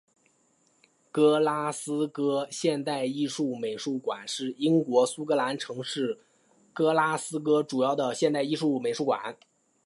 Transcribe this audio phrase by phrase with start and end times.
[1.11, 6.17] 格拉斯哥现代艺术美术馆是英国苏格兰城市
[6.73, 9.37] 格拉斯哥主要的现代艺术美术馆。